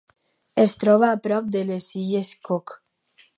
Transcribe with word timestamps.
Es 0.63 0.71
troba 0.83 1.09
a 1.15 1.19
prop 1.27 1.51
de 1.57 1.61
les 1.67 1.91
Illes 2.05 2.33
Cook. 2.51 2.75